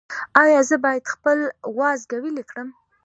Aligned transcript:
ایا 0.43 0.59
زه 0.69 0.75
باید 0.85 1.11
خپل 1.13 1.37
وازګه 1.77 2.17
ویلې 2.21 2.43
کړم؟ 2.49 2.69